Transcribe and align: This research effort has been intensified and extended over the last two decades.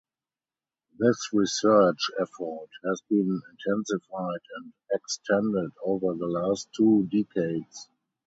This 0.97 1.29
research 1.31 2.09
effort 2.19 2.69
has 2.83 3.03
been 3.07 3.39
intensified 3.51 4.41
and 4.57 4.73
extended 4.93 5.73
over 5.85 6.15
the 6.15 6.25
last 6.25 6.69
two 6.75 7.07
decades. 7.11 7.87